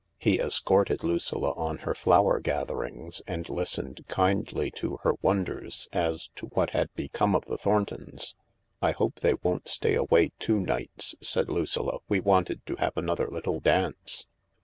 He 0.17 0.39
escorted 0.39 1.03
Lucilla 1.03 1.51
on 1.51 1.77
her 1.85 1.93
flower 1.93 2.39
gatherings, 2.39 3.21
and 3.27 3.47
listened 3.47 4.01
kindly 4.07 4.71
to 4.71 4.97
her 5.03 5.13
wonders 5.21 5.87
as 5.93 6.31
to 6.37 6.47
what 6.55 6.71
had 6.71 6.91
become 6.95 7.35
of 7.35 7.45
the 7.45 7.55
Thorntons." 7.59 8.33
I 8.81 8.93
hope 8.93 9.19
they 9.19 9.35
won't 9.43 9.67
stay 9.69 9.93
away 9.93 10.31
two 10.39 10.59
nights," 10.59 11.13
said 11.21 11.51
Lucilla; 11.51 11.99
"we 12.09 12.19
wanted 12.19 12.65
to 12.65 12.77
have 12.77 12.97
another 12.97 13.29
little 13.29 13.59
dance." 13.59 14.25